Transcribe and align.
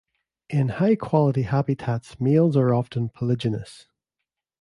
In 0.49 0.69
high-quality 0.69 1.43
habitats, 1.43 2.19
males 2.19 2.57
are 2.57 2.73
often 2.73 3.09
polygynous. 3.09 3.85